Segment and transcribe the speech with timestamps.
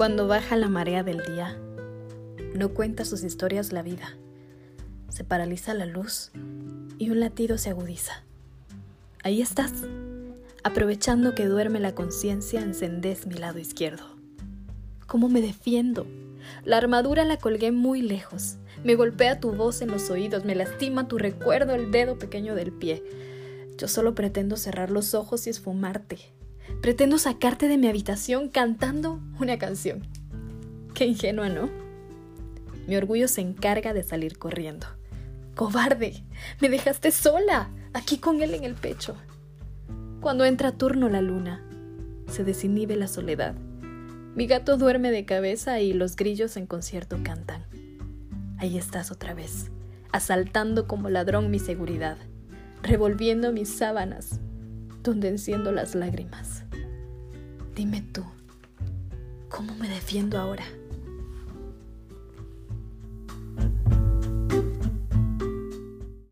[0.00, 1.60] Cuando baja la marea del día,
[2.54, 4.16] no cuenta sus historias la vida.
[5.10, 6.30] Se paraliza la luz
[6.96, 8.24] y un latido se agudiza.
[9.22, 9.74] Ahí estás.
[10.64, 14.16] Aprovechando que duerme la conciencia, encendés mi lado izquierdo.
[15.06, 16.06] ¿Cómo me defiendo?
[16.64, 18.56] La armadura la colgué muy lejos.
[18.82, 22.72] Me golpea tu voz en los oídos, me lastima tu recuerdo el dedo pequeño del
[22.72, 23.04] pie.
[23.76, 26.32] Yo solo pretendo cerrar los ojos y esfumarte,
[26.82, 30.06] Pretendo sacarte de mi habitación cantando una canción.
[30.94, 31.68] Qué ingenua, ¿no?
[32.86, 34.86] Mi orgullo se encarga de salir corriendo.
[35.54, 36.24] Cobarde,
[36.60, 39.14] me dejaste sola, aquí con él en el pecho.
[40.20, 41.62] Cuando entra turno la luna,
[42.28, 43.54] se desinhibe la soledad.
[44.34, 47.64] Mi gato duerme de cabeza y los grillos en concierto cantan.
[48.58, 49.70] Ahí estás otra vez,
[50.12, 52.16] asaltando como ladrón mi seguridad,
[52.82, 54.40] revolviendo mis sábanas,
[55.02, 56.64] donde enciendo las lágrimas.
[57.74, 58.24] Dime tú,
[59.48, 60.64] ¿cómo me defiendo ahora?